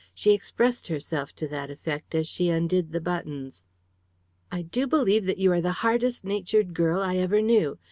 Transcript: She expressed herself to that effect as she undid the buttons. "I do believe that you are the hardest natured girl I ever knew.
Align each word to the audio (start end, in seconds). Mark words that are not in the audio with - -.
She 0.15 0.33
expressed 0.33 0.87
herself 0.87 1.31
to 1.35 1.47
that 1.49 1.69
effect 1.69 2.15
as 2.15 2.27
she 2.27 2.49
undid 2.49 2.91
the 2.91 2.99
buttons. 2.99 3.63
"I 4.51 4.63
do 4.63 4.87
believe 4.87 5.27
that 5.27 5.37
you 5.37 5.51
are 5.51 5.61
the 5.61 5.73
hardest 5.85 6.25
natured 6.25 6.73
girl 6.73 7.03
I 7.03 7.17
ever 7.17 7.39
knew. 7.39 7.77